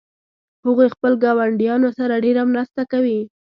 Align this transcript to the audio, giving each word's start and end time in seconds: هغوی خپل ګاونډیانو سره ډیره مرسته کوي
هغوی 0.65 0.87
خپل 0.95 1.13
ګاونډیانو 1.23 1.89
سره 1.99 2.15
ډیره 2.25 2.41
مرسته 2.51 2.81
کوي 2.91 3.19